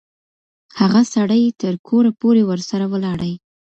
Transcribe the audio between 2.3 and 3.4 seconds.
ورسره ولاړی.